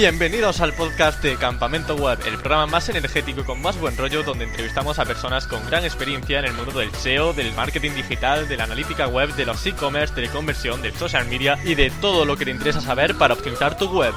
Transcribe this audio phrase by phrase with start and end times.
[0.00, 4.46] Bienvenidos al podcast de Campamento Web, el programa más energético con más buen rollo donde
[4.46, 8.56] entrevistamos a personas con gran experiencia en el mundo del SEO, del marketing digital, de
[8.56, 12.24] la analítica web, de los e-commerce, de la conversión, del social media y de todo
[12.24, 14.14] lo que te interesa saber para optimizar tu web.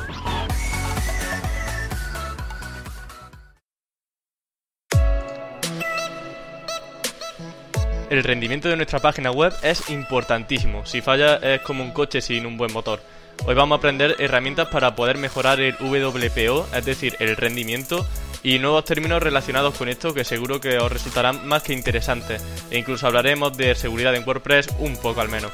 [8.09, 10.85] El rendimiento de nuestra página web es importantísimo.
[10.85, 13.01] Si falla es como un coche sin un buen motor.
[13.45, 18.05] Hoy vamos a aprender herramientas para poder mejorar el WPO, es decir, el rendimiento,
[18.41, 22.43] y nuevos términos relacionados con esto que seguro que os resultarán más que interesantes.
[22.71, 25.51] E incluso hablaremos de seguridad en WordPress un poco al menos.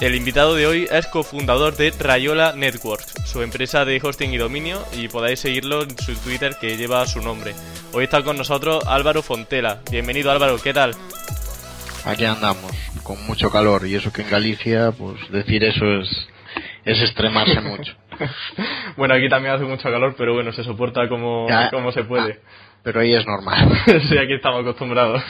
[0.00, 4.84] El invitado de hoy es cofundador de Rayola Networks, su empresa de hosting y dominio,
[4.98, 7.54] y podáis seguirlo en su Twitter que lleva su nombre.
[7.92, 9.80] Hoy está con nosotros Álvaro Fontela.
[9.90, 10.96] Bienvenido Álvaro, ¿qué tal?
[12.04, 12.72] Aquí andamos,
[13.04, 16.08] con mucho calor, y eso que en Galicia, pues decir eso es
[16.84, 17.94] es extremarse mucho.
[18.96, 22.40] bueno, aquí también hace mucho calor, pero bueno, se soporta como, como se puede.
[22.82, 23.68] pero ahí es normal.
[24.08, 25.22] sí, aquí estamos acostumbrados.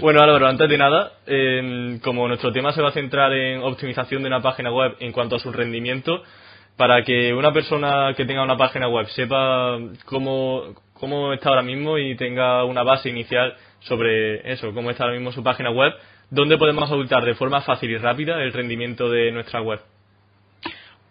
[0.00, 1.12] bueno, Álvaro, antes de nada,
[2.02, 5.36] como nuestro tema se va a centrar en optimización de una página web en cuanto
[5.36, 6.22] a su rendimiento,
[6.76, 11.98] para que una persona que tenga una página web sepa cómo, cómo está ahora mismo
[11.98, 15.92] y tenga una base inicial sobre eso, cómo está ahora mismo su página web,
[16.30, 19.80] ¿dónde podemos auditar de forma fácil y rápida el rendimiento de nuestra web?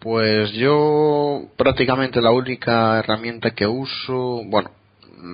[0.02, 4.72] Pues yo prácticamente la única herramienta que uso, bueno,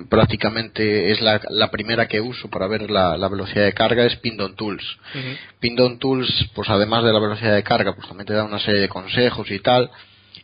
[0.09, 4.83] prácticamente es la, primera que uso para ver la, velocidad de carga es Pindon Tools.
[5.59, 8.81] Pindon Tools, pues además de la velocidad de carga, pues también te da una serie
[8.81, 9.89] de consejos y tal.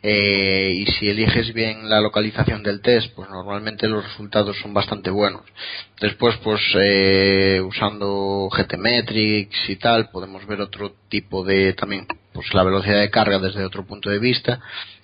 [0.01, 5.09] Eh, y si eliges bien la localización del test, pues normalmente los resultados son bastante
[5.09, 5.43] buenos.
[6.01, 12.63] Después, pues eh, usando GTmetrix y tal, podemos ver otro tipo de también, pues la
[12.63, 14.59] velocidad de carga desde otro punto de vista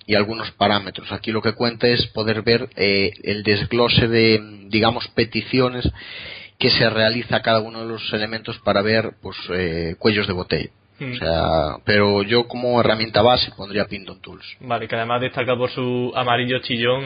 [0.06, 1.10] y algunos parámetros.
[1.10, 5.90] Aquí lo que cuenta es poder ver eh, el desglose de, digamos, peticiones
[6.58, 9.36] que se realiza cada uno de los elementos para ver, pues,
[9.98, 10.70] cuellos de botella.
[11.00, 14.44] O sea, pero yo como herramienta base pondría Pindon Tools.
[14.60, 17.04] Vale, que además destaca por su amarillo chillón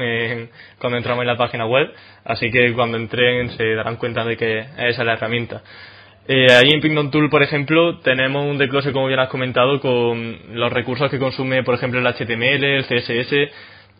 [0.79, 1.91] cuando entramos en la página web,
[2.25, 5.63] así que cuando entren se darán cuenta de que esa es la herramienta.
[6.29, 10.39] Eh, ahí en Pindon Tool, por ejemplo, tenemos un desglose, como ya has comentado, con
[10.55, 13.33] los recursos que consume, por ejemplo, el HTML, el CSS,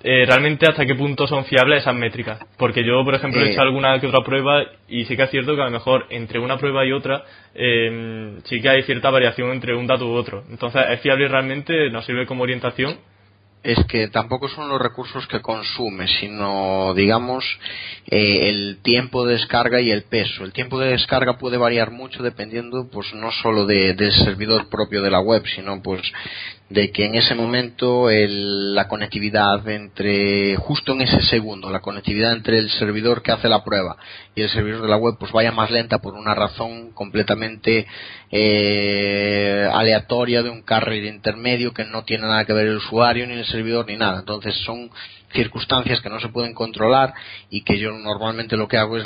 [0.03, 2.41] eh, realmente hasta qué punto son fiables esas métricas.
[2.59, 5.55] Porque yo, por ejemplo, he hecho alguna que otra prueba y sí que es cierto
[5.55, 9.53] que a lo mejor entre una prueba y otra eh, sí que hay cierta variación
[9.53, 10.43] entre un dato u otro.
[10.51, 11.91] Entonces, ¿es fiable realmente?
[11.91, 12.99] ¿Nos sirve como orientación?
[13.67, 17.45] Es que tampoco son los recursos que consume, sino, digamos,
[18.07, 20.45] eh, el tiempo de descarga y el peso.
[20.45, 25.11] El tiempo de descarga puede variar mucho dependiendo, pues, no solo del servidor propio de
[25.11, 26.01] la web, sino, pues,
[26.69, 32.59] de que en ese momento la conectividad entre, justo en ese segundo, la conectividad entre
[32.59, 33.97] el servidor que hace la prueba
[34.35, 37.87] y el servidor de la web pues vaya más lenta por una razón completamente
[38.33, 43.35] eh, aleatoria de un carrier intermedio que no tiene nada que ver el usuario ni
[43.35, 44.19] el servidor ni nada.
[44.19, 44.91] Entonces son
[45.33, 47.15] circunstancias que no se pueden controlar
[47.49, 49.05] y que yo normalmente lo que hago es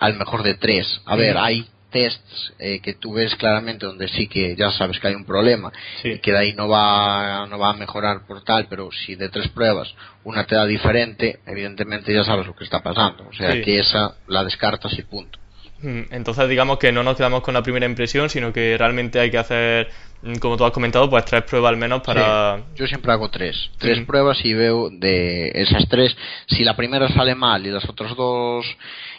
[0.00, 1.00] al mejor de tres.
[1.04, 5.08] A ver, hay tests eh, que tú ves claramente donde sí que ya sabes que
[5.08, 8.66] hay un problema y que de ahí no va no va a mejorar por tal
[8.68, 12.82] pero si de tres pruebas una te da diferente evidentemente ya sabes lo que está
[12.82, 13.26] pasando.
[13.28, 15.38] O sea que esa la descartas y punto.
[15.80, 19.30] Mm, entonces digamos que no nos quedamos con la primera impresión sino que realmente hay
[19.30, 19.90] que hacer
[20.22, 23.70] mm, como tú has comentado pues tres pruebas al menos para yo siempre hago tres.
[23.78, 26.16] Tres pruebas y veo de esas tres
[26.46, 28.64] si la primera sale mal y las otras dos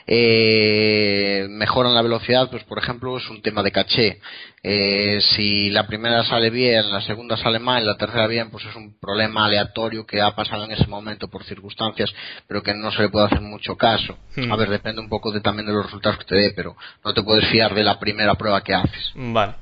[0.08, 4.20] eh, mejoran la velocidad, pues por ejemplo es un tema de caché.
[4.64, 8.76] Eh, si la primera sale bien, la segunda sale mal, la tercera bien, pues es
[8.76, 12.14] un problema aleatorio que ha pasado en ese momento por circunstancias,
[12.48, 14.18] pero que no se le puede hacer mucho caso.
[14.36, 14.52] Hmm.
[14.52, 17.14] A ver, depende un poco de, también de los resultados que te dé, pero no
[17.14, 19.12] te puedes fiar de la primera prueba que haces.
[19.16, 19.56] Vale.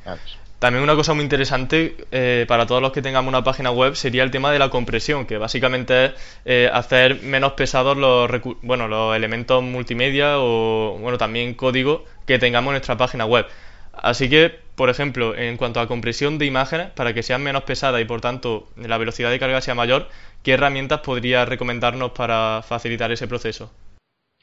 [0.66, 4.24] También una cosa muy interesante eh, para todos los que tengamos una página web sería
[4.24, 6.12] el tema de la compresión, que básicamente es
[6.44, 8.32] eh, hacer menos pesados los,
[8.64, 13.46] bueno, los elementos multimedia o bueno, también código que tengamos en nuestra página web.
[13.94, 18.02] Así que, por ejemplo, en cuanto a compresión de imágenes, para que sean menos pesadas
[18.02, 20.10] y por tanto la velocidad de carga sea mayor,
[20.42, 23.72] ¿qué herramientas podría recomendarnos para facilitar ese proceso?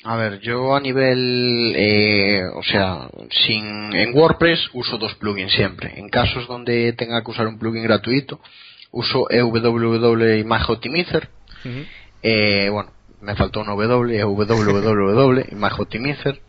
[0.04, 5.92] A ver, yo a nivel, eh, o sea, sin, en WordPress uso dos plugins siempre.
[5.96, 8.40] En casos donde tenga que usar un plugin gratuito,
[8.90, 11.28] uso EWW Image Optimizer.
[12.22, 12.90] eh, bueno,
[13.20, 16.40] me faltó un W, EWW Image Optimizer.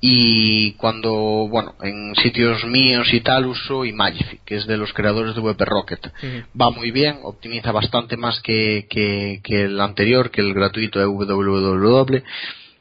[0.00, 1.12] y cuando,
[1.48, 5.60] bueno, en sitios míos y tal uso Imagify, que es de los creadores de WP
[5.64, 6.12] Rocket.
[6.60, 12.22] Va muy bien, optimiza bastante más que, que, el anterior, que el gratuito de www.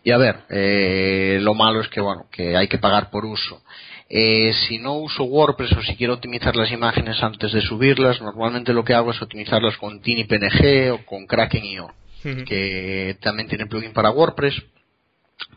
[0.04, 3.62] Y a ver, eh, lo malo es que, bueno, que hay que pagar por uso.
[4.10, 8.74] Eh, si no uso WordPress o si quiero optimizar las imágenes antes de subirlas, normalmente
[8.74, 11.88] lo que hago es optimizarlas con TinyPNG o con Kraken.io,
[12.46, 14.62] que también tiene plugin para WordPress,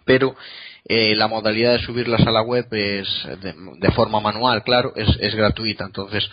[0.04, 0.36] pero
[0.84, 3.08] eh, la modalidad de subirlas a la web es
[3.40, 6.28] de, forma manual, claro, es, es, gratuita, entonces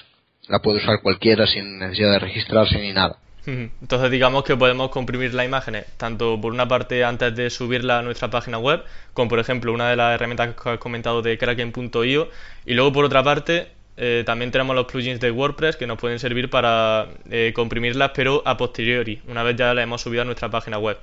[0.48, 3.18] la puede usar cualquiera sin necesidad de registrarse ni nada.
[3.46, 8.02] Entonces digamos que podemos comprimir las imágenes tanto por una parte antes de subirla a
[8.02, 8.84] nuestra página web,
[9.14, 12.30] como por ejemplo una de las herramientas que has comentado de Kraken.io,
[12.66, 16.20] y luego por otra parte eh, también tenemos los plugins de WordPress que nos pueden
[16.20, 20.50] servir para eh, comprimirlas, pero a posteriori, una vez ya las hemos subido a nuestra
[20.50, 20.98] página web.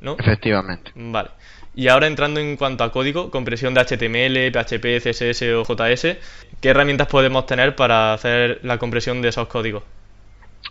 [0.00, 0.16] ¿No?
[0.18, 0.90] Efectivamente.
[0.94, 1.30] Vale.
[1.74, 6.16] Y ahora entrando en cuanto a código, compresión de HTML, PHP, CSS o JS,
[6.60, 9.82] ¿qué herramientas podemos tener para hacer la compresión de esos códigos?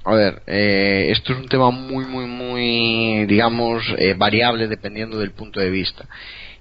[0.03, 5.31] A ver, eh, esto es un tema muy, muy, muy, digamos, eh, variable dependiendo del
[5.31, 6.05] punto de vista.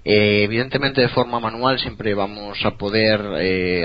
[0.03, 3.21] Eh, evidentemente de forma manual siempre vamos a poder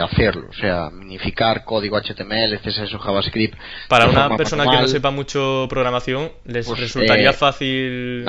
[0.02, 3.58] hacerlo, o sea, minificar código HTML, CSS o JavaScript.
[3.88, 8.24] Para una persona que no sepa mucho programación, ¿les pues, resultaría fácil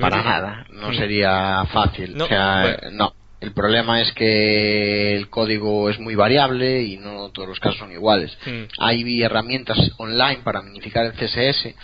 [0.00, 0.94] para nada, no mm.
[0.94, 2.16] sería fácil.
[2.16, 3.12] No, o sea, no.
[3.40, 7.90] El problema es que el código es muy variable y no todos los casos son
[7.90, 8.36] iguales.
[8.78, 11.74] Hay herramientas online para minificar el CSS,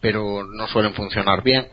[0.00, 1.68] pero no suelen funcionar bien.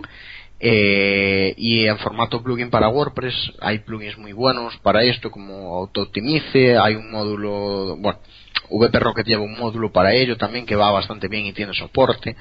[0.66, 6.78] Eh, y en formato plugin para WordPress hay plugins muy buenos para esto, como AutoOptimize,
[6.78, 8.20] hay un módulo, bueno,
[8.70, 12.36] VP Rocket lleva un módulo para ello también que va bastante bien y tiene soporte.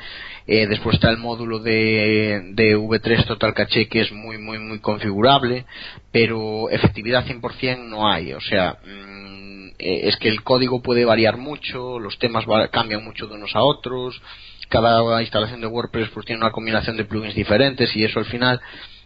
[0.47, 4.81] Eh, después está el módulo de, de V3 Total Caché que es muy, muy, muy
[4.81, 5.67] configurable,
[6.11, 8.33] pero efectividad 100% no hay.
[8.33, 13.27] O sea, mm, eh, es que el código puede variar mucho, los temas cambian mucho
[13.27, 14.21] de unos a otros,
[14.69, 18.61] cada instalación de WordPress pues tiene una combinación de plugins diferentes y eso al final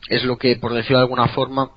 [0.08, 1.70] es lo que, por decirlo de alguna forma,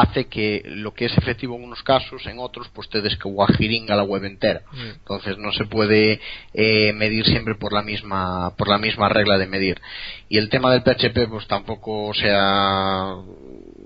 [0.00, 4.02] hace que lo que es efectivo en unos casos, en otros, pues te descuajiringa la
[4.02, 4.62] web entera.
[4.72, 4.88] Mm.
[4.98, 6.20] Entonces no se puede
[6.52, 9.80] eh, medir siempre por la misma por la misma regla de medir.
[10.28, 13.14] Y el tema del PHP, pues tampoco, sea,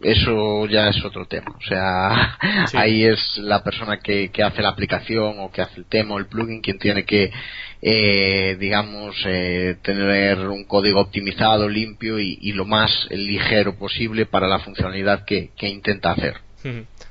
[0.02, 1.54] eso ya es otro tema.
[1.56, 2.38] O sea,
[2.74, 6.18] ahí es la persona que, que hace la aplicación o que hace el tema o
[6.18, 7.30] el plugin quien tiene que
[7.80, 14.58] eh, digamos, eh, tener un código optimizado, limpio y, lo más ligero posible para la
[14.58, 16.40] funcionalidad que, intenta hacer.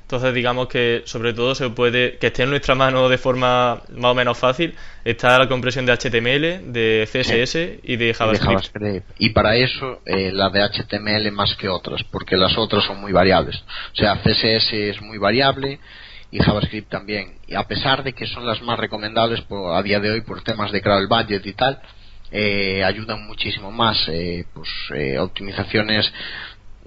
[0.08, 4.12] Entonces, digamos que sobre todo se puede, que esté en nuestra mano de forma más
[4.12, 4.74] o menos fácil,
[5.04, 9.04] está la compresión de HTML, de CSS y de JavaScript.
[9.18, 13.12] Y para eso, eh, la de HTML más que otras, porque las otras son muy
[13.12, 13.62] variables.
[13.92, 15.78] O sea, CSS es muy variable,
[16.30, 17.34] y JavaScript también.
[17.46, 20.42] Y a pesar de que son las más recomendables por, a día de hoy por
[20.42, 21.82] temas de crowd budget y tal,
[22.30, 26.12] eh, ayudan muchísimo más, eh, pues eh, optimizaciones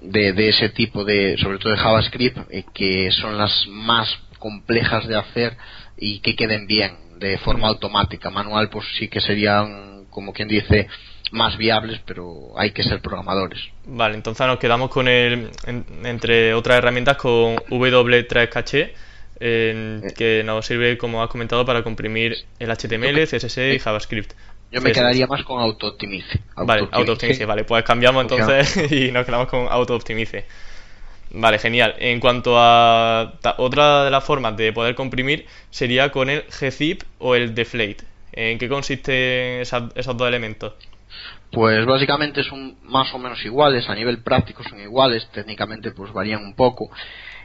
[0.02, 2.38] de, de, ese tipo de, sobre todo de JavaScript,
[2.74, 4.08] que son las más
[4.38, 5.56] complejas de hacer
[5.96, 8.30] y que queden bien de forma automática.
[8.30, 10.88] Manual, pues sí que serían, como quien dice,
[11.30, 13.60] más viables, pero hay que ser programadores.
[13.86, 15.50] Vale, entonces nos quedamos con el,
[16.04, 18.94] entre otras herramientas, con W3 Caché
[19.44, 24.32] eh, que nos sirve, como has comentado, para comprimir el HTML, CSS y JavaScript.
[24.72, 26.40] Yo me quedaría más con AutoOptimize.
[26.56, 30.46] Vale, AutoOptimize, vale, pues cambiamos entonces y nos quedamos con AutoOptimize.
[31.34, 31.94] Vale, genial.
[31.98, 37.34] En cuanto a otra de las formas de poder comprimir sería con el gzip o
[37.34, 37.98] el deflate.
[38.32, 40.74] ¿En qué consisten esos dos elementos?
[41.50, 46.42] Pues básicamente son más o menos iguales, a nivel práctico son iguales, técnicamente pues varían
[46.42, 46.90] un poco.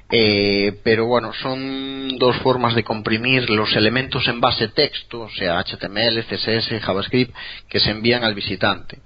[0.09, 5.59] Eh, pero bueno, son dos formas de comprimir los elementos en base texto, o sea,
[5.59, 7.35] HTML, CSS, JavaScript,
[7.67, 8.99] que se envían al visitante.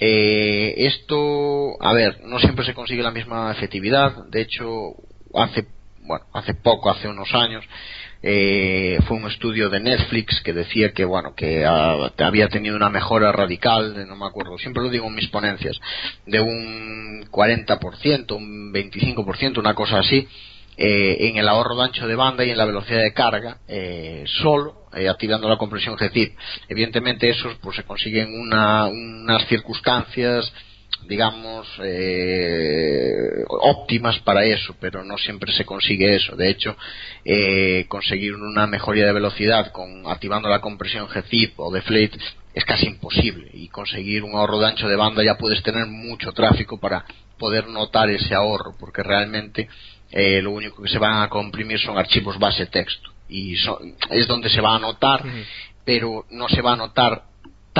[0.00, 4.26] Eh, esto, a ver, no siempre se consigue la misma efectividad.
[4.28, 4.94] De hecho,
[5.34, 5.66] hace,
[6.00, 7.64] bueno, hace poco, hace unos años,
[8.22, 12.90] eh, fue un estudio de Netflix que decía que bueno que ah, había tenido una
[12.90, 15.80] mejora radical no me acuerdo siempre lo digo en mis ponencias
[16.26, 20.28] de un 40% un 25% una cosa así
[20.76, 24.24] eh, en el ahorro de ancho de banda y en la velocidad de carga eh,
[24.42, 26.36] solo activando la compresión GZIP
[26.68, 30.52] evidentemente eso pues se consiguen una, unas circunstancias
[31.10, 36.36] digamos, eh, óptimas para eso, pero no siempre se consigue eso.
[36.36, 36.76] De hecho,
[37.24, 42.16] eh, conseguir una mejoría de velocidad con activando la compresión GZIP o Deflate
[42.54, 43.50] es casi imposible.
[43.52, 47.04] Y conseguir un ahorro de ancho de banda ya puedes tener mucho tráfico para
[47.40, 49.68] poder notar ese ahorro, porque realmente
[50.12, 53.10] eh, lo único que se van a comprimir son archivos base texto.
[53.28, 53.56] Y
[54.10, 55.24] es donde se va a notar,
[55.84, 57.29] pero no se va a notar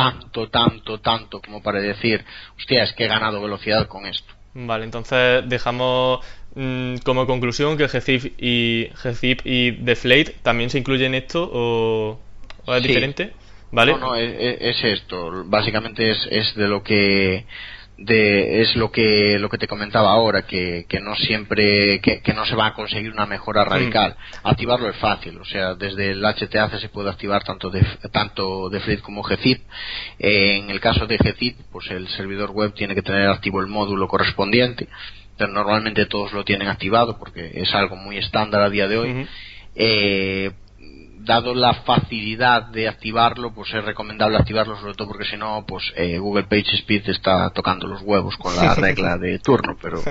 [0.01, 2.25] tanto, tanto, tanto como para decir,
[2.57, 4.33] hostia, es que he ganado velocidad con esto.
[4.55, 11.15] Vale, entonces dejamos mm, como conclusión que GZIP y, GZIP y Deflate también se incluyen
[11.15, 12.19] en esto o,
[12.67, 13.33] es diferente.
[13.73, 13.93] ¿Vale?
[13.93, 15.45] No, no, es, esto.
[15.47, 17.47] Básicamente es, es de lo que
[18.01, 22.47] de, es lo que lo que te comentaba ahora que, que no siempre que, no
[22.47, 24.17] se va a conseguir una mejora radical.
[24.43, 28.81] Activarlo es fácil o sea desde el HTAC se puede activar tanto de tanto de
[28.81, 29.61] Fleet como GZIP
[30.19, 33.67] eh, en el caso de GZIP pues el servidor web tiene que tener activo el
[33.67, 34.89] módulo correspondiente
[35.37, 39.29] pero normalmente todos lo tienen activado porque es algo muy estándar a día de hoy
[41.25, 45.93] dado la facilidad de activarlo, pues es recomendable activarlo, sobre todo porque si no, pues
[45.97, 50.03] eh, Google PageSpeed está tocando los huevos con la regla de turno, pero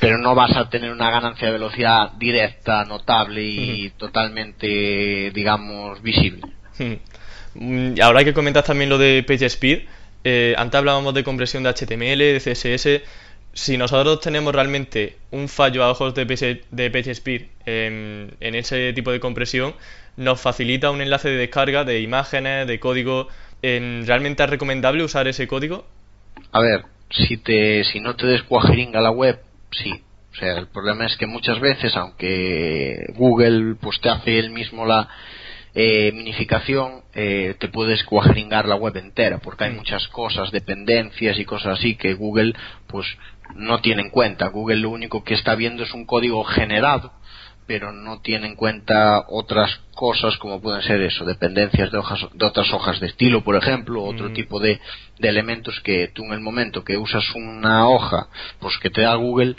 [0.00, 6.42] pero no vas a tener una ganancia de velocidad directa, notable y totalmente, digamos, visible.
[7.54, 9.82] Mm, ahora que comentas también lo de PageSpeed,
[10.24, 13.02] eh, antes hablábamos de compresión de HTML, de CSS
[13.54, 19.20] si nosotros tenemos realmente un fallo a ojos de, PageSpeed en, en, ese tipo de
[19.20, 19.74] compresión,
[20.16, 23.28] nos facilita un enlace de descarga de imágenes, de código.
[23.62, 25.86] ¿Realmente es recomendable usar ese código?
[26.50, 29.40] A ver, si, te, si no te descuajeringa la web,
[29.70, 29.92] sí.
[30.32, 34.86] O sea, el problema es que muchas veces, aunque Google pues te hace él mismo
[34.86, 35.08] la,
[35.74, 39.76] eh, minificación eh, te puedes cuajeringar la web entera porque hay mm.
[39.76, 42.52] muchas cosas, dependencias y cosas así que Google
[42.86, 43.06] pues
[43.54, 44.48] no tiene en cuenta.
[44.48, 47.12] Google lo único que está viendo es un código generado
[47.66, 52.44] pero no tiene en cuenta otras cosas como pueden ser eso, dependencias de hojas de
[52.44, 54.32] otras hojas de estilo, por ejemplo, otro mm.
[54.34, 54.80] tipo de,
[55.18, 58.26] de elementos que tú en el momento que usas una hoja,
[58.58, 59.56] pues que te da Google,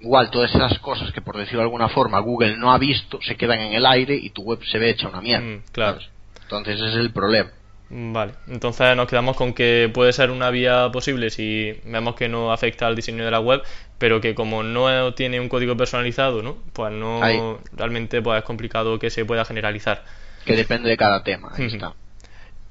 [0.00, 3.36] igual todas esas cosas que por decirlo de alguna forma Google no ha visto se
[3.36, 5.46] quedan en el aire y tu web se ve hecha una mierda.
[5.46, 5.98] Mm, claro.
[6.42, 7.50] Entonces ese es el problema.
[7.88, 12.52] Vale, entonces nos quedamos con que puede ser una vía posible si vemos que no
[12.52, 13.62] afecta al diseño de la web,
[13.98, 16.56] pero que como no tiene un código personalizado, ¿no?
[16.72, 20.02] Pues no realmente pues es complicado que se pueda generalizar.
[20.44, 21.94] Que depende de cada tema, ahí está.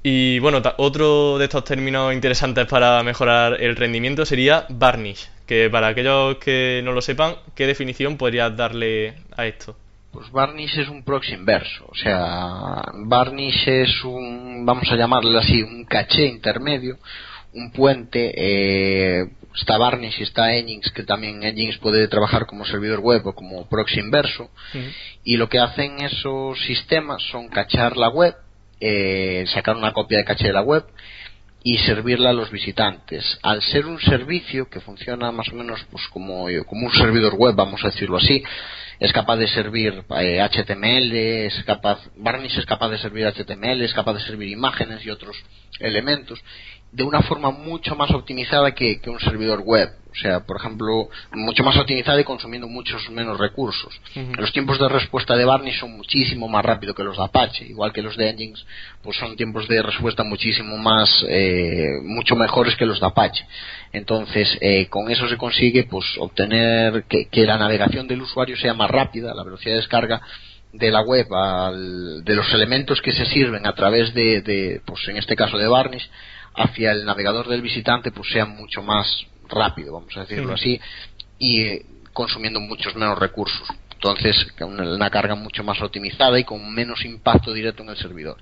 [0.02, 5.88] Y bueno, otro de estos términos interesantes para mejorar el rendimiento sería varnish, que para
[5.88, 9.76] aquellos que no lo sepan, ¿qué definición podrías darle a esto?
[10.16, 15.62] Pues varnish es un proxy inverso, o sea, varnish es un, vamos a llamarlo así,
[15.62, 16.96] un caché intermedio,
[17.52, 23.00] un puente, eh, está Varnish y está Nginx, que también Nginx puede trabajar como servidor
[23.00, 24.48] web o como proxy inverso,
[25.22, 28.34] y lo que hacen esos sistemas son cachar la web
[28.80, 30.86] eh, sacar una copia de caché de la web
[31.66, 33.40] y servirla a los visitantes.
[33.42, 37.82] Al ser un servicio que funciona más o menos pues como, un servidor web, vamos
[37.82, 38.40] a decirlo así,
[39.00, 43.92] es capaz de servir HTML, eh, es capaz, Varnish es capaz de servir HTML, es
[43.92, 45.36] capaz de servir imágenes y otros
[45.80, 46.38] elementos
[46.96, 49.90] de una forma mucho más optimizada que, un servidor web.
[50.10, 53.92] O sea, por ejemplo, mucho más optimizada y consumiendo muchos menos recursos.
[54.38, 57.92] Los tiempos de respuesta de Varnish son muchísimo más rápidos que los de Apache, igual
[57.92, 58.64] que los de Nginx,
[59.02, 63.44] pues son tiempos de respuesta muchísimo más, eh, mucho mejores que los de Apache.
[63.92, 68.90] Entonces, eh, con eso se consigue, pues, obtener que, la navegación del usuario sea más
[68.90, 70.22] rápida, la velocidad de descarga
[70.72, 71.26] de la web
[72.24, 75.68] de los elementos que se sirven a través de, de, pues en este caso de
[75.68, 76.10] Varnish
[76.56, 80.80] hacia el navegador del visitante pues sea mucho más rápido, vamos a decirlo así,
[81.38, 83.68] y eh, consumiendo muchos menos recursos.
[83.92, 88.38] Entonces, una carga mucho más optimizada y con menos impacto directo en el servidor.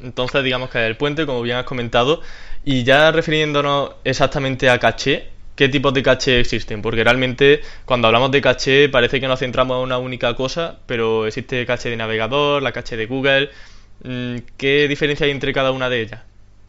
[0.00, 2.22] Entonces, digamos que el puente, como bien has comentado,
[2.64, 6.80] y ya refiriéndonos exactamente a caché, ¿qué tipos de caché existen?
[6.80, 11.26] Porque realmente cuando hablamos de caché parece que nos centramos en una única cosa, pero
[11.26, 13.50] existe caché de navegador, la caché de Google.
[14.04, 16.20] Mm, ¿Qué diferencia hay entre cada una de ellas?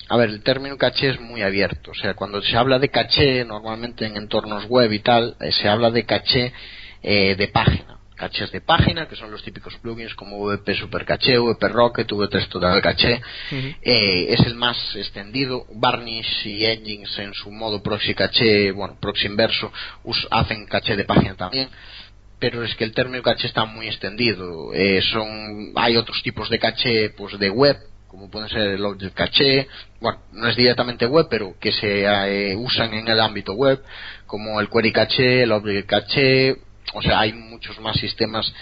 [0.10, 1.92] A ver, el término caché es muy abierto.
[1.92, 5.68] O sea, cuando se habla de caché, normalmente en entornos web y tal, eh, se
[5.70, 6.54] habla de caché
[7.02, 8.00] eh, de página.
[8.16, 12.46] Cachés de página, que son los típicos plugins como VP Super Caché, VP Rocket, VP
[12.46, 13.20] Total Caché.
[13.52, 15.66] Eh, es el más extendido.
[15.74, 19.74] Varnish y Engines en su modo proxy caché, bueno, proxy inverso,
[20.30, 21.70] hacen caché de página también
[22.40, 24.72] pero es que el término caché está muy extendido.
[25.14, 27.78] son, hay otros tipos de caché pues de web,
[28.14, 29.68] como pueden ser el Object Cache,
[30.00, 33.82] bueno, no es directamente web, pero que se eh, usan en el ámbito web,
[34.28, 36.58] como el Query Cache, el Object Cache,
[36.94, 38.54] o sea, hay muchos más sistemas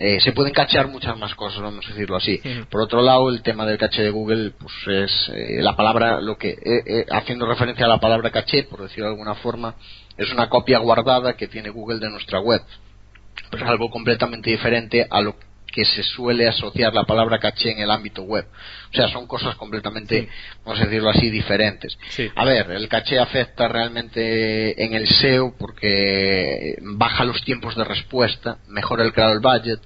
[0.00, 2.40] eh, se pueden cachear muchas más cosas, vamos a decirlo así.
[2.70, 6.38] Por otro lado, el tema del caché de Google, pues es eh, la palabra, lo
[6.38, 9.74] que, eh, haciendo referencia a la palabra caché, por decirlo de alguna forma,
[10.16, 12.62] es una copia guardada que tiene Google de nuestra web.
[13.50, 15.34] Pero es algo completamente diferente a lo
[15.72, 18.46] que se suele asociar la palabra caché en el ámbito web.
[18.90, 20.28] O sea, son cosas completamente,
[20.64, 21.96] vamos a decirlo así, diferentes.
[22.34, 28.58] A ver, el caché afecta realmente en el SEO porque baja los tiempos de respuesta,
[28.68, 29.80] mejora el el budget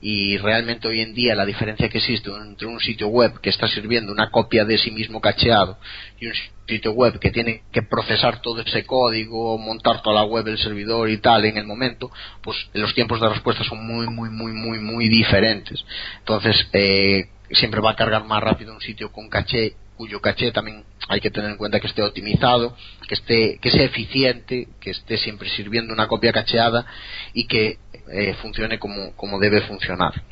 [0.00, 3.66] y realmente hoy en día la diferencia que existe entre un sitio web que está
[3.68, 5.78] sirviendo una copia de sí mismo cacheado
[6.20, 6.34] y un
[6.68, 11.08] sitio web que tiene que procesar todo ese código, montar toda la web del servidor
[11.08, 12.10] y tal en el momento,
[12.42, 15.84] pues los tiempos de respuesta son muy, muy, muy, muy, muy diferentes.
[16.18, 20.84] Entonces, eh, siempre va a cargar más rápido un sitio con caché cuyo caché también
[21.08, 22.76] hay que tener en cuenta que esté optimizado,
[23.08, 26.86] que esté, que sea eficiente, que esté siempre sirviendo una copia cacheada
[27.34, 27.78] y que
[28.12, 30.22] eh, funcione como, como debe funcionar.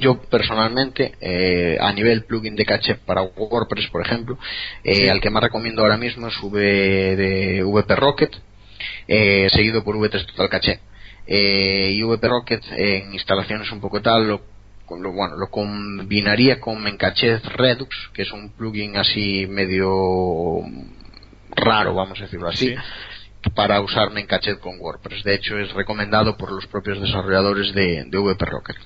[0.00, 4.38] Yo personalmente, eh, a nivel plugin de caché para WordPress, por ejemplo,
[4.82, 8.32] eh, al que más recomiendo ahora mismo es v de VP Rocket,
[9.06, 10.80] seguido por V3 Total Caché.
[11.26, 14.54] y VP Rocket en instalaciones un poco tal lo
[14.90, 20.60] lo, bueno, lo combinaría con Mencachez Redux, que es un plugin así medio
[21.56, 22.74] raro, vamos a decirlo así,
[23.54, 25.24] para usar Mencachez con WordPress.
[25.24, 28.76] De hecho, es recomendado por los propios desarrolladores de, de VP Rocket.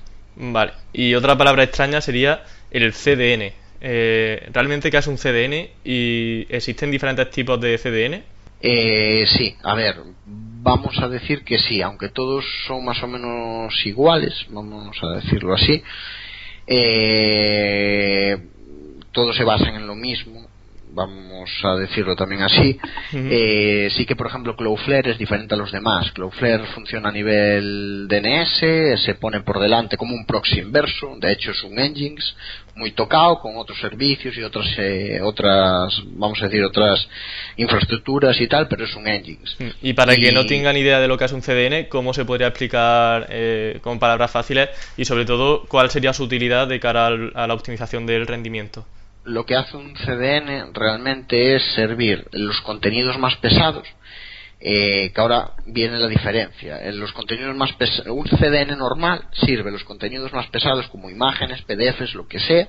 [0.41, 3.51] Vale, y otra palabra extraña sería el CDN.
[3.81, 8.23] Eh, ¿Realmente qué es un CDN y existen diferentes tipos de CDN?
[8.61, 13.73] Eh, sí, a ver, vamos a decir que sí, aunque todos son más o menos
[13.85, 15.83] iguales, vamos a decirlo así,
[16.67, 18.37] eh,
[19.11, 20.48] todos se basan en lo mismo,
[20.91, 22.79] vamos a decirlo también así.
[23.13, 26.11] Eh, sí que, por ejemplo, Cloudflare es diferente a los demás.
[26.11, 31.51] Cloudflare funciona a nivel DNS, se pone por delante como un proxy inverso, de hecho
[31.51, 32.35] es un Nginx
[32.75, 37.07] muy tocado con otros servicios y otras, eh, otras vamos a decir, otras
[37.57, 39.57] infraestructuras y tal, pero es un Nginx.
[39.81, 42.47] Y para que no tengan idea de lo que es un CDN, ¿cómo se podría
[42.47, 47.47] explicar eh, con palabras fáciles y sobre todo cuál sería su utilidad de cara a
[47.47, 48.85] la optimización del rendimiento?
[49.29, 53.87] Lo que hace un CDN realmente es servir los contenidos más pesados,
[54.59, 56.83] eh, que ahora viene la diferencia.
[56.83, 57.71] En los contenidos más
[58.07, 62.67] un CDN normal sirve los contenidos más pesados como imágenes, PDFs, lo que sea,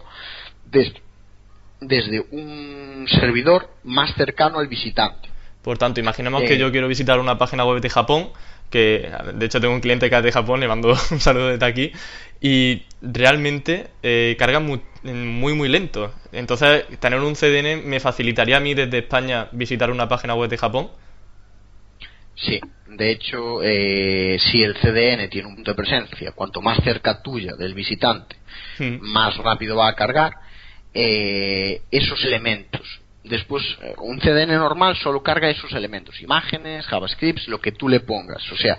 [1.81, 5.29] desde un servidor más cercano al visitante.
[5.63, 8.31] Por tanto, imaginemos que eh, yo quiero visitar una página web de Japón
[8.71, 11.67] que de hecho tengo un cliente que es de Japón, le mando un saludo desde
[11.67, 11.93] aquí,
[12.41, 16.13] y realmente eh, carga muy, muy, muy lento.
[16.33, 20.57] Entonces, tener un CDN me facilitaría a mí desde España visitar una página web de
[20.57, 20.91] Japón.
[22.37, 27.21] Sí, de hecho, eh, si el CDN tiene un punto de presencia, cuanto más cerca
[27.23, 28.37] tuya del visitante,
[28.79, 28.99] hmm.
[29.01, 30.33] más rápido va a cargar,
[30.95, 37.61] eh, esos elementos Después, eh, un CDN normal solo carga esos elementos, imágenes, JavaScript, lo
[37.61, 38.79] que tú le pongas, o sea,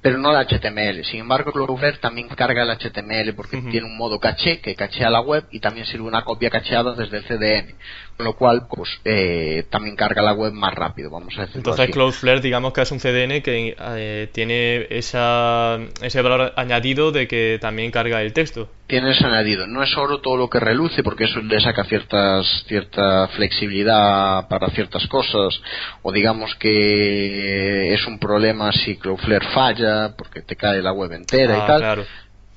[0.00, 1.04] pero no el HTML.
[1.04, 5.20] Sin embargo, Cloudflare también carga el HTML porque tiene un modo caché que cachea la
[5.20, 7.74] web y también sirve una copia cacheada desde el CDN,
[8.16, 11.90] con lo cual, pues, eh, también carga la web más rápido, vamos a decirlo Entonces,
[11.90, 17.58] Cloudflare, digamos que es un CDN que eh, tiene esa, ese valor añadido de que
[17.60, 18.68] también carga el texto.
[18.86, 19.66] Tienes añadido.
[19.66, 24.68] No es oro todo lo que reluce, porque eso le saca ciertas, cierta flexibilidad para
[24.68, 25.60] ciertas cosas,
[26.02, 31.56] o digamos que es un problema si Cloudflare falla, porque te cae la web entera
[31.56, 32.06] y ah, tal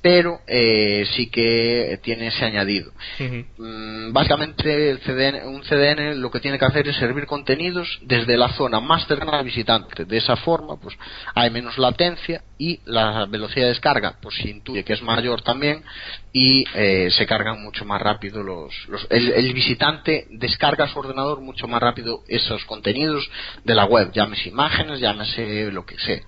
[0.07, 2.93] pero eh, sí que tiene ese añadido.
[3.19, 8.37] Mm, básicamente el CDN, un CDN lo que tiene que hacer es servir contenidos desde
[8.37, 10.05] la zona más cercana al visitante.
[10.05, 10.95] De esa forma, pues
[11.35, 15.83] hay menos latencia y la velocidad de descarga, pues se intuye que es mayor también
[16.31, 18.73] y eh, se cargan mucho más rápido los,
[19.09, 23.29] el, visitante descarga a su ordenador mucho más rápido esos contenidos
[23.65, 26.21] de la web, llámese imágenes, llámese lo que sea.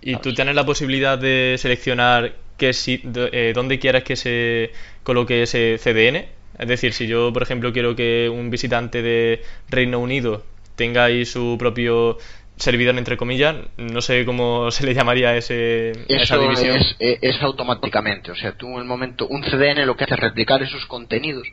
[0.00, 5.42] Y tú tienes la posibilidad de seleccionar que si, eh, dónde quieras que se coloque
[5.42, 6.26] ese CDN.
[6.58, 10.44] Es decir, si yo, por ejemplo, quiero que un visitante de Reino Unido
[10.76, 12.18] tenga ahí su propio
[12.56, 16.76] servidor, entre comillas, no sé cómo se le llamaría ese, esa división.
[16.76, 20.14] Es, eh, es, automáticamente, o sea, tú en el momento, un CDN lo que hace
[20.14, 21.46] es replicar esos contenidos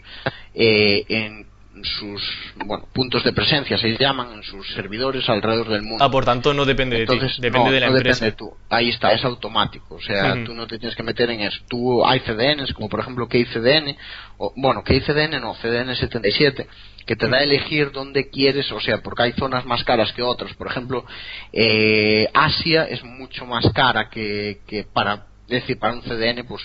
[0.53, 1.47] eh, en
[1.83, 2.21] sus
[2.65, 6.03] bueno, puntos de presencia, se llaman, en sus servidores alrededor del mundo.
[6.03, 8.25] Ah, por tanto no depende de ti, depende de la empresa.
[8.25, 8.53] Depende tú.
[8.69, 11.59] Ahí está, es automático, o sea, tú no te tienes que meter en eso.
[11.69, 13.95] Tú hay CDNs, como por ejemplo KCDN,
[14.37, 16.67] o bueno, KCDN no, CDN 77,
[17.05, 20.21] que te da a elegir dónde quieres, o sea, porque hay zonas más caras que
[20.21, 20.53] otras.
[20.55, 21.05] Por ejemplo,
[21.53, 26.63] eh, Asia es mucho más cara que, que para es decir, para un CDN, pues,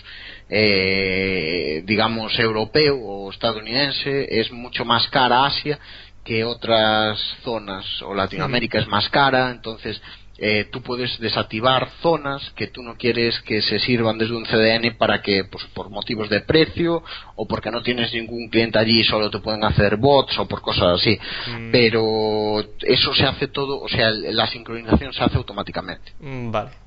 [0.48, 5.78] eh, digamos, europeo o estadounidense, es mucho más cara Asia
[6.24, 10.00] que otras zonas, o Latinoamérica es más cara, entonces
[10.38, 14.96] eh, tú puedes desactivar zonas que tú no quieres que se sirvan desde un CDN
[14.98, 17.02] para que, pues por motivos de precio
[17.36, 21.00] o porque no tienes ningún cliente allí solo te pueden hacer bots o por cosas
[21.00, 21.18] así.
[21.50, 21.70] Mm.
[21.70, 26.12] Pero eso se hace todo, o sea, la sincronización se hace automáticamente.
[26.20, 26.85] Mm, vale.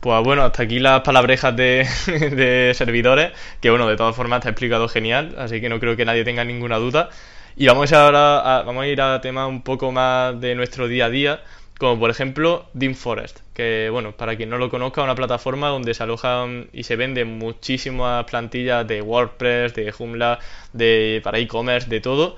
[0.00, 4.50] Pues bueno, hasta aquí las palabrejas de, servidores, que bueno, de todas formas te ha
[4.52, 7.10] explicado genial, así que no creo que nadie tenga ninguna duda.
[7.56, 11.06] Y vamos ahora a, vamos a ir a temas un poco más de nuestro día
[11.06, 11.40] a día,
[11.78, 15.94] como por ejemplo DeanForest, que bueno, para quien no lo conozca, es una plataforma donde
[15.94, 20.38] se alojan y se venden muchísimas plantillas de WordPress, de Joomla,
[20.72, 22.36] de para e-commerce, de todo.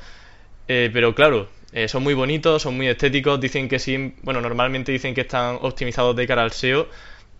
[0.69, 4.93] Eh, pero claro, eh, son muy bonitos, son muy estéticos, dicen que sí, bueno, normalmente
[4.93, 6.89] dicen que están optimizados de cara al SEO,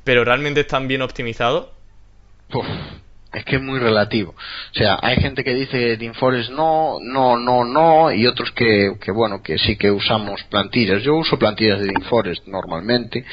[0.05, 1.69] pero realmente están bien optimizados.
[3.33, 4.33] es que es muy relativo.
[4.33, 9.13] O sea, hay gente que dice DeanForest no, no, no, no, y otros que, que,
[9.13, 11.03] bueno, que sí que usamos plantillas.
[11.03, 13.25] Yo uso plantillas de DeanForest normalmente.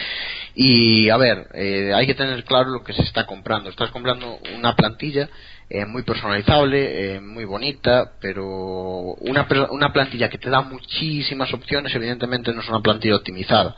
[0.54, 3.70] Y, a ver, eh, hay que tener claro lo que se está comprando.
[3.70, 5.30] Estás comprando una plantilla
[5.70, 11.94] eh, muy personalizable, eh, muy bonita, pero una, una plantilla que te da muchísimas opciones,
[11.94, 13.76] evidentemente no es una plantilla optimizada.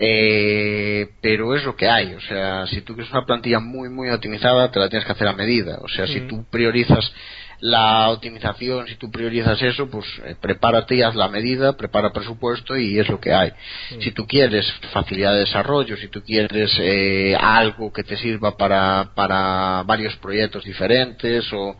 [0.00, 2.14] Eh, pero es lo que hay.
[2.14, 5.26] O sea, si tú quieres una plantilla muy, muy optimizada, te la tienes que hacer
[5.26, 5.78] a medida.
[5.82, 7.12] O sea, si tú priorizas
[7.60, 12.76] la optimización, si tú priorizas eso, pues eh, prepárate y haz la medida, prepara presupuesto
[12.76, 13.52] y es lo que hay.
[14.00, 19.10] Si tú quieres facilidad de desarrollo, si tú quieres eh, algo que te sirva para,
[19.14, 21.76] para varios proyectos diferentes o,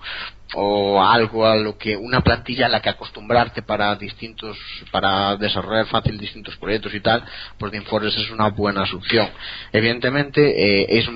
[0.54, 4.56] o algo a lo que una plantilla a la que acostumbrarte para distintos
[4.90, 7.22] para desarrollar fácil distintos proyectos y tal
[7.58, 9.28] pues Informes es una buena solución
[9.72, 11.06] evidentemente eh, es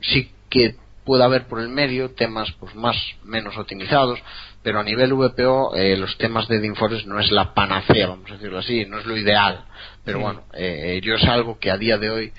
[0.00, 4.18] sí que puede haber por el medio temas pues más menos optimizados
[4.62, 8.34] pero a nivel VPO eh, los temas de Informes no es la panacea vamos a
[8.34, 9.64] decirlo así no es lo ideal.
[10.04, 12.32] Pero bueno eh, yo es algo que a día de hoy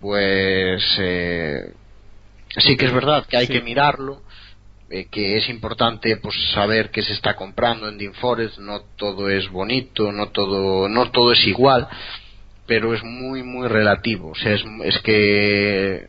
[0.00, 0.82] pues
[2.58, 4.22] sí que es verdad que hay que mirarlo
[4.90, 9.48] eh, que es importante pues saber qué se está comprando en DeanForest no todo es
[9.50, 11.88] bonito no todo no todo es igual
[12.66, 14.30] pero es muy muy relativo.
[14.30, 16.08] O sea es, es que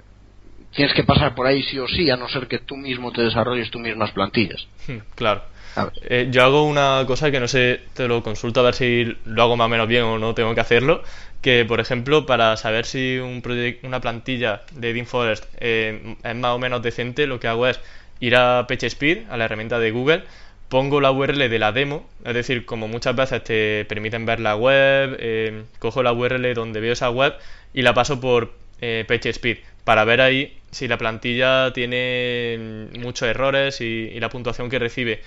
[0.75, 3.21] tienes que pasar por ahí sí o sí a no ser que tú mismo te
[3.21, 5.55] desarrolles tus mismas plantillas hmm, claro
[6.03, 9.43] eh, yo hago una cosa que no sé, te lo consulto a ver si lo
[9.43, 11.03] hago más o menos bien o no tengo que hacerlo.
[11.41, 13.43] Que, por ejemplo, para saber si un
[13.83, 17.79] una plantilla de DeanForest eh, es más o menos decente, lo que hago es
[18.19, 20.23] ir a PageSpeed, a la herramienta de Google,
[20.69, 24.55] pongo la URL de la demo, es decir, como muchas veces te permiten ver la
[24.55, 27.35] web, eh, cojo la URL donde veo esa web
[27.73, 33.79] y la paso por eh, PageSpeed para ver ahí si la plantilla tiene muchos errores
[33.79, 35.21] y la puntuación que recibe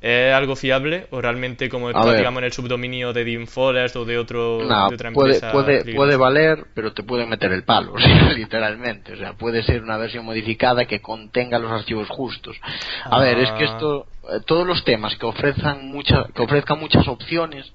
[0.00, 4.16] ¿Es algo fiable o realmente como está, digamos, en el subdominio de DeanForest o de,
[4.16, 5.50] otro, de otra empresa?
[5.50, 7.94] Puede, puede, puede, valer, pero te pueden meter el palo,
[8.36, 9.14] literalmente.
[9.14, 12.56] O sea, puede ser una versión modificada que contenga los archivos justos.
[13.04, 13.72] A ver, es que ah.
[13.74, 17.72] esto, eh, todos los temas que ofrezcan, mucha, que ofrezcan muchas opciones,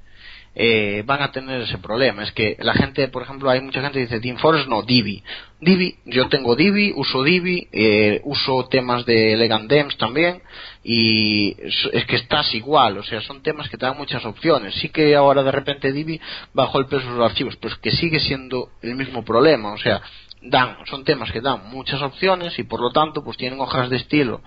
[0.56, 2.24] eh, van a tener ese problema.
[2.24, 5.24] Es que la gente, por ejemplo, hay mucha gente que dice DeanForest no, Divi.
[5.60, 10.42] Divi, yo tengo Divi, uso Divi, eh, uso temas de Elegant Dems también
[10.84, 14.76] y es que estás igual, o sea, son temas que te dan muchas opciones.
[14.76, 16.20] Sí que ahora de repente Divi
[16.54, 19.78] bajó el peso de los archivos, pero es que sigue siendo el mismo problema, o
[19.78, 20.02] sea,
[20.46, 23.98] dan son temas que dan muchas opciones y por lo tanto pues tienen hojas de
[23.98, 24.42] estilo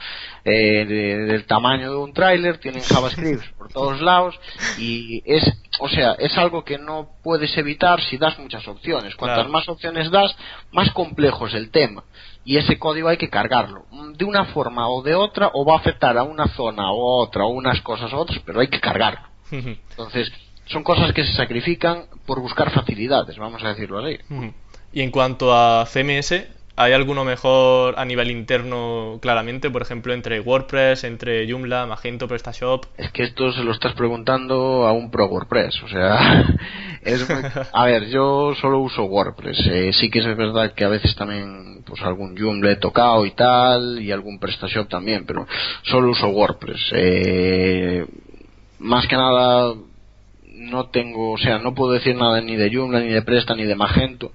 [0.45, 4.39] eh, del tamaño de un tráiler tienen JavaScript por todos lados
[4.79, 5.43] y es
[5.81, 9.17] o sea es algo que no puedes evitar si das muchas opciones.
[9.17, 10.37] Cuantas más opciones das
[10.73, 12.05] más complejo es el tema
[12.45, 13.87] y ese código hay que cargarlo.
[14.15, 17.25] De una forma o de otra o va a afectar a una zona o a
[17.25, 19.27] otra o unas cosas u otras pero hay que cargarlo.
[19.51, 20.31] Entonces
[20.67, 24.19] son cosas que se sacrifican por buscar facilidades vamos a decirlo así
[24.97, 26.33] y en cuanto a CMS,
[26.75, 29.69] ¿hay alguno mejor a nivel interno claramente?
[29.69, 32.87] Por ejemplo, entre WordPress, entre Joomla, Magento, PrestaShop.
[32.97, 35.83] Es que esto se lo estás preguntando a un pro WordPress.
[35.83, 36.47] O sea,
[37.75, 39.67] a ver, yo solo uso WordPress.
[39.67, 43.33] Eh, sí que es verdad que a veces también pues algún Joomla he tocado y
[43.33, 45.47] tal, y algún PrestaShop también, pero
[45.83, 46.81] solo uso WordPress.
[46.93, 48.07] Eh,
[48.79, 49.75] más que nada
[50.55, 53.65] no tengo, o sea, no puedo decir nada ni de Joomla, ni de Presta, ni
[53.65, 54.33] de Magento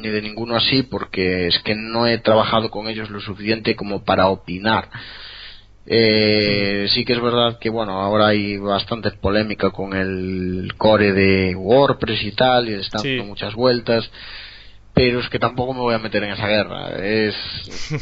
[0.00, 4.04] ni de ninguno así porque es que no he trabajado con ellos lo suficiente como
[4.04, 4.88] para opinar.
[5.88, 7.04] Eh, sí.
[7.04, 12.32] que es verdad que bueno ahora hay bastante polémica con el core de WordPress y
[12.32, 14.10] tal y están dando muchas vueltas
[14.96, 16.88] pero es que tampoco me voy a meter en esa guerra.
[16.96, 17.34] Es,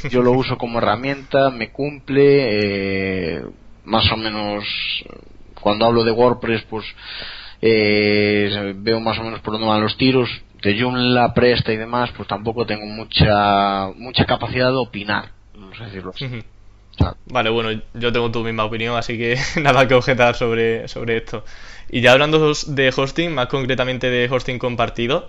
[0.10, 3.42] yo lo uso como herramienta, me cumple, eh,
[3.84, 4.64] más o menos,
[5.60, 6.86] cuando hablo de WordPress, pues
[7.60, 10.30] eh, veo más o menos por dónde van los tiros.
[10.64, 15.84] De Joomla, Presta y demás, pues tampoco tengo mucha mucha capacidad de opinar, vamos a
[15.84, 16.42] decirlo así.
[17.26, 21.44] Vale, bueno, yo tengo tu misma opinión, así que nada que objetar sobre, sobre esto.
[21.90, 25.28] Y ya hablando de hosting, más concretamente de hosting compartido,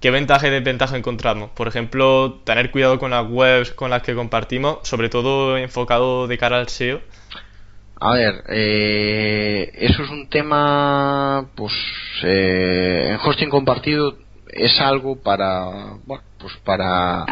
[0.00, 1.50] ¿qué ventaja y desventaja encontramos?
[1.50, 6.38] Por ejemplo, tener cuidado con las webs con las que compartimos, sobre todo enfocado de
[6.38, 7.00] cara al SEO.
[8.00, 11.72] A ver, eh, eso es un tema, pues,
[12.24, 14.16] eh, en hosting compartido
[14.52, 15.96] es algo para,
[16.38, 17.24] pues para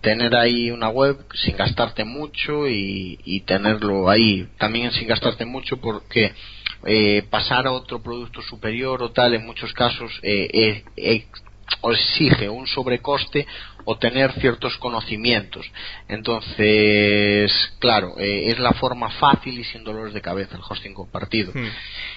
[0.00, 4.46] tener ahí una web sin gastarte mucho y, tenerlo ahí.
[4.58, 6.32] También sin gastarte mucho porque
[6.84, 11.26] eh, pasar a otro producto superior o tal en muchos casos eh, eh,
[11.82, 13.46] exige un sobrecoste
[13.90, 15.64] o tener ciertos conocimientos.
[16.08, 21.52] Entonces, claro, eh, es la forma fácil y sin dolores de cabeza el hosting compartido.
[21.54, 21.68] Hmm.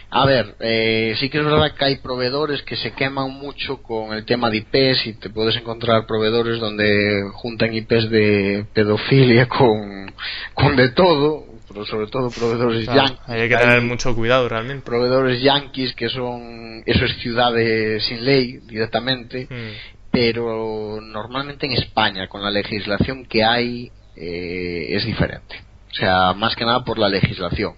[0.09, 4.11] A ver, eh, sí que es verdad que hay proveedores que se queman mucho con
[4.11, 10.13] el tema de IPs y te puedes encontrar proveedores donde juntan IPs de pedofilia con,
[10.53, 13.19] con de todo, pero sobre todo proveedores yankees.
[13.27, 14.85] Hay que tener mucho cuidado realmente.
[14.85, 22.27] Proveedores yankees que son, eso es ciudades sin ley directamente, hmm pero normalmente en España,
[22.27, 25.61] con la legislación que hay, eh, es diferente.
[25.91, 27.73] O sea, más que nada por la legislación.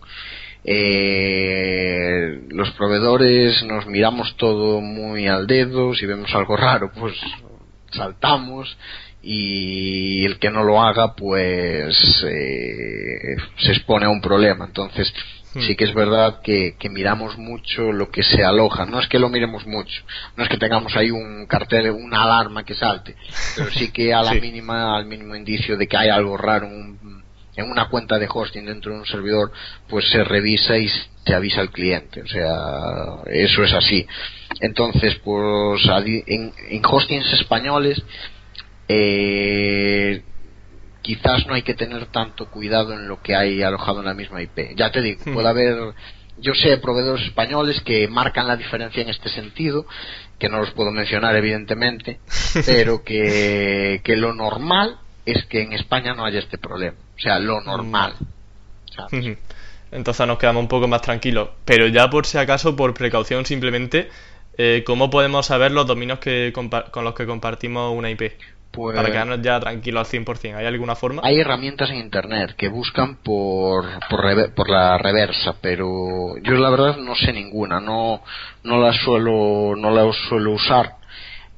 [0.66, 7.14] Eh, los proveedores nos miramos todo muy al dedo, si vemos algo raro, pues
[7.92, 8.78] saltamos
[9.22, 11.96] y el que no lo haga, pues
[12.28, 14.66] eh, se expone a un problema.
[14.66, 15.14] Entonces,
[15.62, 18.86] sí que es verdad que, miramos mucho lo que se aloja.
[18.86, 20.04] No es que lo miremos mucho,
[20.36, 23.16] no es que tengamos ahí un cartel, una alarma que salte,
[23.56, 27.14] pero sí que a la mínima, al mínimo indicio de que hay algo raro en,
[27.58, 29.52] una cuenta de hosting dentro de un servidor,
[29.88, 32.22] pues se revisa y se avisa al cliente.
[32.22, 34.08] O sea, eso es así.
[34.60, 35.82] Entonces, pues
[36.26, 38.02] en, en hostings españoles,
[38.88, 40.24] eh,
[41.04, 44.42] quizás no hay que tener tanto cuidado en lo que hay alojado en la misma
[44.42, 44.76] IP.
[44.76, 45.34] Ya te digo, hmm.
[45.34, 45.94] puede haber,
[46.40, 49.86] yo sé proveedores españoles que marcan la diferencia en este sentido,
[50.40, 52.20] que no los puedo mencionar evidentemente,
[52.66, 56.98] pero que, que lo normal es que en España no haya este problema.
[57.16, 58.16] O sea, lo normal.
[59.12, 59.34] Hmm.
[59.92, 61.50] Entonces nos quedamos un poco más tranquilos.
[61.66, 64.10] Pero ya por si acaso, por precaución simplemente,
[64.58, 68.32] eh, ¿cómo podemos saber los dominios que con los que compartimos una IP?
[68.74, 70.56] Pues, para quedarnos ya tranquilos al 100%.
[70.56, 71.22] ¿Hay alguna forma?
[71.24, 77.14] Hay herramientas en Internet que buscan por, por, la reversa, pero yo la verdad no
[77.14, 77.80] sé ninguna.
[77.80, 78.24] No,
[78.64, 80.96] no la suelo, no la suelo usar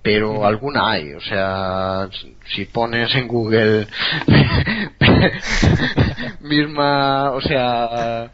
[0.02, 2.08] pero alguna hay, o sea,
[2.54, 3.88] si pones en Google
[6.42, 8.30] misma, o sea,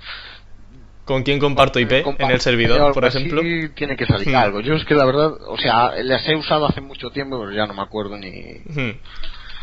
[1.11, 3.41] con quién comparto IP en el servidor, por ejemplo.
[3.41, 4.35] Sí, tiene que salir hmm.
[4.35, 4.61] algo.
[4.61, 7.65] Yo es que la verdad, o sea, las he usado hace mucho tiempo, pero ya
[7.65, 8.29] no me acuerdo ni.
[8.29, 8.93] Hmm.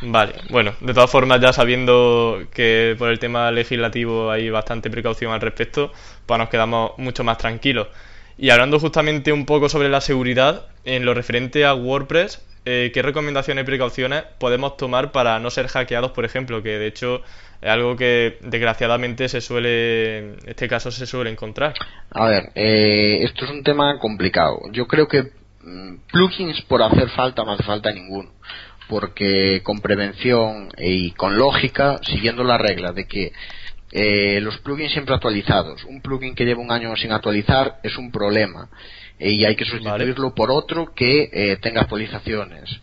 [0.02, 5.32] Vale, bueno, de todas formas, ya sabiendo que por el tema legislativo hay bastante precaución
[5.32, 5.90] al respecto,
[6.26, 7.88] pues nos quedamos mucho más tranquilos.
[8.36, 13.02] Y hablando justamente un poco sobre la seguridad, en lo referente a WordPress, eh, ¿qué
[13.02, 16.62] recomendaciones y precauciones podemos tomar para no ser hackeados, por ejemplo?
[16.62, 17.22] Que de hecho
[17.60, 21.74] es algo que desgraciadamente se suele, este caso se suele encontrar.
[22.10, 24.60] A ver, eh, esto es un tema complicado.
[24.72, 25.22] Yo creo que
[25.62, 28.30] mm, plugins por hacer falta no hace falta ninguno.
[28.88, 33.32] Porque con prevención y con lógica, siguiendo la regla de que
[33.92, 38.10] eh, los plugins siempre actualizados, un plugin que lleva un año sin actualizar es un
[38.10, 38.70] problema
[39.18, 42.80] y hay que sustituirlo por otro que eh, tenga actualizaciones.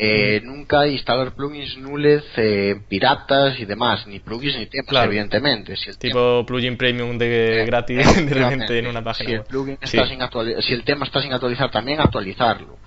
[0.00, 5.76] Eh, nunca instalar plugins nules eh, piratas y demás, ni plugins ni temas, evidentemente.
[5.76, 9.28] Si el tipo plugin premium de eh, gratis de repente en una página.
[9.28, 10.20] Si el, plugin está sin
[10.62, 12.78] si el tema está sin actualizar, también actualizarlo.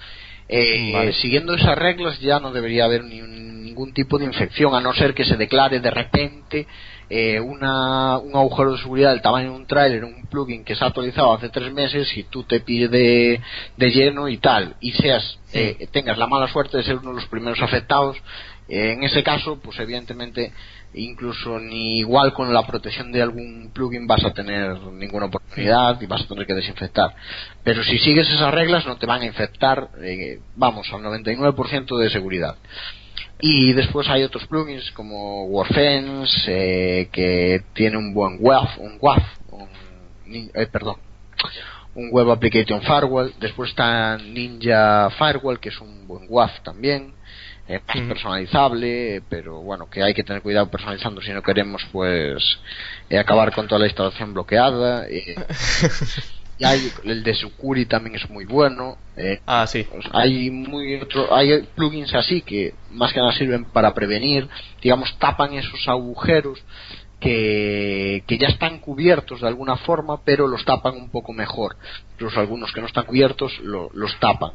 [0.47, 3.21] Eh, Siguiendo esas reglas ya no debería haber ni
[3.71, 6.67] ningún tipo de infección, a no ser que se declare de repente
[7.09, 10.83] eh, una, un agujero de seguridad del tamaño de un trailer, un plugin que se
[10.83, 13.41] ha actualizado hace tres meses y tú te pides de,
[13.77, 17.25] lleno y tal, y seas, eh, tengas la mala suerte de ser uno de los
[17.27, 18.17] primeros afectados,
[18.67, 20.53] eh, en ese caso, pues evidentemente,
[20.93, 26.05] incluso ni igual con la protección de algún plugin vas a tener ninguna oportunidad y
[26.05, 27.13] vas a tener que desinfectar.
[27.63, 29.89] Pero si sigues esas reglas no te van a infectar,
[30.55, 32.55] vamos, al 99% de seguridad.
[33.41, 39.23] Y después hay otros plugins como WordFence, eh, que tiene un buen WAF, un WAF,
[40.53, 40.97] eh, perdón,
[41.95, 43.33] un Web Application Firewall.
[43.39, 47.13] Después está Ninja Firewall, que es un buen WAF también.
[47.67, 52.43] eh, más personalizable, pero bueno, que hay que tener cuidado personalizando si no queremos pues
[53.09, 55.05] eh, acabar con toda la instalación bloqueada.
[56.61, 58.97] Eh, y hay, el de Sucuri también es muy bueno.
[59.45, 59.85] ah, sí.
[59.89, 64.47] Pues, hay, muy otro, hay plugins así que más que nada sirven para prevenir,
[64.81, 66.63] digamos, tapan esos agujeros
[67.19, 71.75] que, que, ya están cubiertos de alguna forma, pero los tapan un poco mejor.
[72.13, 74.53] Incluso algunos que no están cubiertos los tapan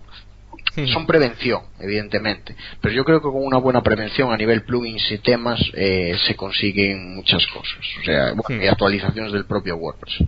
[0.92, 2.54] son prevención, evidentemente.
[2.80, 6.36] Pero yo creo que con una buena prevención a nivel plugins y temas eh, se
[6.36, 7.78] consiguen muchas cosas.
[8.00, 10.24] O sea, bueno, y actualizaciones del propio WordPress.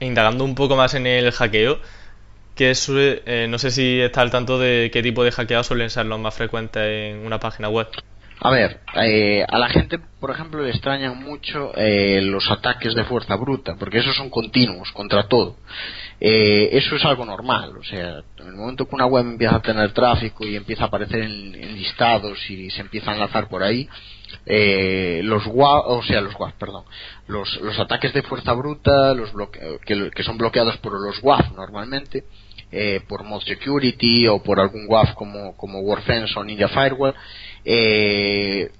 [0.00, 1.80] Indagando un poco más en el hackeo,
[2.54, 6.06] que eh, no sé si está al tanto de qué tipo de hackeados suelen ser
[6.06, 7.88] los más frecuentes en una página web.
[8.40, 13.02] A ver, eh, a la gente, por ejemplo, le extrañan mucho eh, los ataques de
[13.04, 15.56] fuerza bruta, porque esos son continuos, contra todo.
[16.20, 19.62] Eh, eso es algo normal, o sea, en el momento que una web empieza a
[19.62, 23.88] tener tráfico y empieza a aparecer en, listados y se empieza a enlazar por ahí,
[24.46, 26.84] los WAF, o sea, los WAF, perdón,
[27.26, 29.30] los, los ataques de fuerza bruta, los
[29.84, 32.24] que, que, son bloqueados por los WAF normalmente,
[33.08, 37.14] por Mod Security o por algún WAF como, como Warfence o Ninja Firewall,
[37.64, 38.70] eh,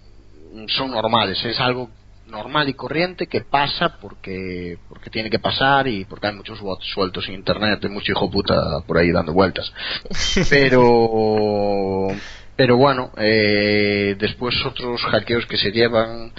[0.68, 1.90] son normales, es algo
[2.28, 6.84] normal y corriente que pasa porque porque tiene que pasar y porque hay muchos bots
[6.86, 8.54] sueltos en internet, hay mucho hijo puta
[8.86, 9.72] por ahí dando vueltas.
[10.50, 12.08] Pero
[12.58, 16.32] pero bueno, eh, después otros hackeos que se llevan,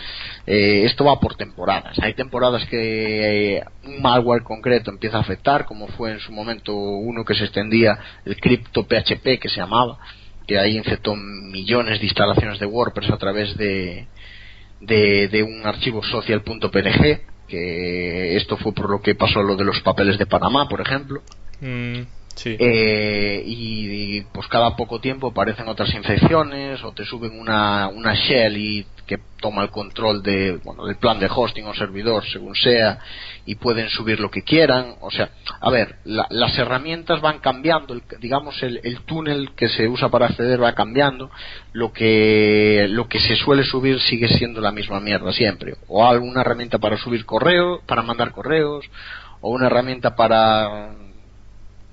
[0.45, 1.97] eh, esto va por temporadas.
[2.01, 7.23] Hay temporadas que un malware concreto empieza a afectar, como fue en su momento uno
[7.23, 9.97] que se extendía, el cripto PHP que se llamaba,
[10.45, 14.05] que ahí infectó millones de instalaciones de WordPress a través de,
[14.81, 20.17] de, un archivo social.png, que esto fue por lo que pasó lo de los papeles
[20.17, 21.21] de Panamá, por ejemplo.
[21.61, 22.01] Mm,
[22.45, 28.57] eh, y, pues cada poco tiempo aparecen otras infecciones o te suben una, una shell
[28.57, 32.99] y que toma el control de, bueno, del plan de hosting o servidor según sea
[33.45, 34.95] y pueden subir lo que quieran.
[35.01, 40.09] O sea, a ver, las herramientas van cambiando, digamos el, el, túnel que se usa
[40.09, 41.31] para acceder va cambiando,
[41.73, 45.75] lo que, lo que se suele subir sigue siendo la misma mierda siempre.
[45.87, 48.85] O alguna herramienta para subir correo, para mandar correos,
[49.41, 51.08] o una herramienta para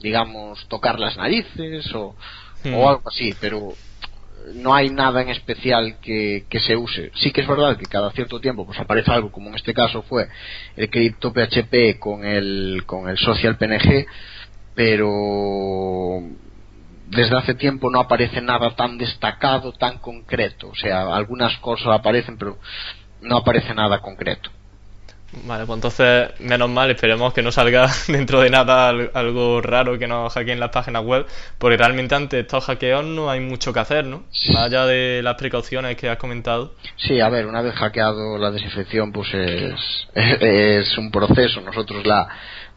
[0.00, 2.14] digamos, tocar las narices o, o
[2.64, 2.88] hmm.
[2.88, 3.72] algo así, pero
[4.54, 7.10] no hay nada en especial que, que, se use.
[7.16, 10.02] Sí que es verdad que cada cierto tiempo pues aparece algo, como en este caso
[10.02, 10.28] fue
[10.76, 14.06] el Crypto PHP con el, con el Social PNG,
[14.74, 16.22] pero
[17.08, 20.68] desde hace tiempo no aparece nada tan destacado, tan concreto.
[20.68, 22.58] O sea, algunas cosas aparecen, pero
[23.22, 24.50] no aparece nada concreto.
[25.44, 30.06] Vale, pues entonces, menos mal, esperemos que no salga dentro de nada algo raro que
[30.06, 31.26] nos hackeen las páginas web,
[31.58, 34.24] porque realmente ante estos hackeos no hay mucho que hacer, ¿no?
[34.52, 36.74] Más allá de las precauciones que has comentado.
[36.96, 41.60] Sí, a ver, una vez hackeado la desinfección, pues es, es un proceso.
[41.60, 42.28] Nosotros la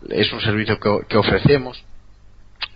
[0.10, 1.84] es un servicio que, que ofrecemos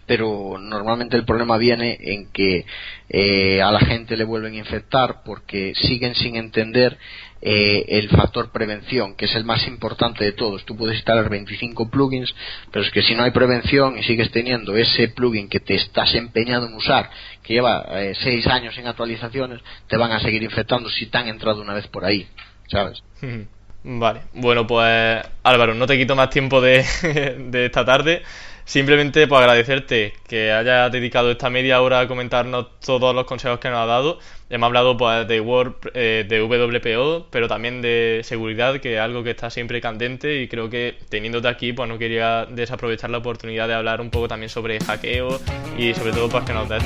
[0.05, 2.65] pero normalmente el problema viene en que
[3.09, 6.97] eh, a la gente le vuelven a infectar porque siguen sin entender
[7.45, 10.63] eh, el factor prevención, que es el más importante de todos.
[10.63, 12.33] Tú puedes instalar 25 plugins,
[12.71, 16.15] pero es que si no hay prevención y sigues teniendo ese plugin que te estás
[16.15, 17.09] empeñado en usar,
[17.43, 21.27] que lleva 6 eh, años en actualizaciones, te van a seguir infectando si te han
[21.27, 22.25] entrado una vez por ahí,
[22.69, 23.03] ¿sabes?
[23.85, 26.85] Vale, bueno pues Álvaro, no te quito más tiempo de,
[27.49, 28.23] de esta tarde.
[28.65, 33.69] Simplemente pues agradecerte que hayas dedicado esta media hora a comentarnos todos los consejos que
[33.69, 34.19] nos has dado.
[34.49, 39.23] Hemos hablado pues de Word, eh, de WPO, pero también de seguridad, que es algo
[39.23, 43.67] que está siempre candente y creo que teniéndote aquí pues no quería desaprovechar la oportunidad
[43.67, 45.39] de hablar un poco también sobre hackeo
[45.77, 46.83] y sobre todo pues que nos des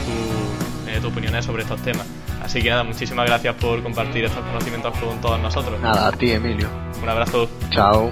[0.88, 2.08] eh, tus opiniones sobre estos temas.
[2.42, 5.80] Así que nada, muchísimas gracias por compartir estos conocimientos con todos nosotros.
[5.82, 6.70] Nada, a ti Emilio.
[7.02, 7.50] Un abrazo.
[7.70, 8.12] Chao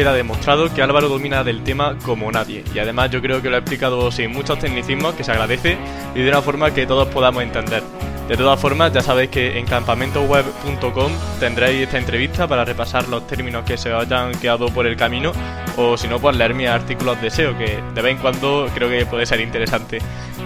[0.00, 2.64] queda demostrado que Álvaro domina del tema como nadie.
[2.74, 5.76] Y además yo creo que lo ha explicado sin muchos tecnicismos, que se agradece,
[6.14, 7.82] y de una forma que todos podamos entender.
[8.26, 13.62] De todas formas, ya sabéis que en campamentoweb.com tendréis esta entrevista para repasar los términos
[13.66, 15.32] que se hayan quedado por el camino,
[15.76, 18.88] o si no, pues leer mis artículos de SEO, que de vez en cuando creo
[18.88, 19.98] que puede ser interesante.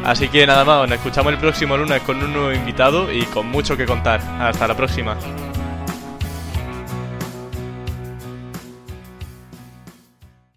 [0.02, 3.46] Así que nada más, nos escuchamos el próximo lunes con un nuevo invitado y con
[3.46, 4.20] mucho que contar.
[4.40, 5.16] Hasta la próxima.